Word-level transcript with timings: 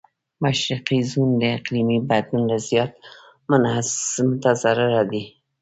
مشرقي 0.43 0.99
زون 1.11 1.31
اقليمي 1.57 1.97
بدلون 2.09 2.43
نه 2.49 2.57
زيات 2.67 2.93
متضرره 4.19 5.03
دی. 5.11 5.23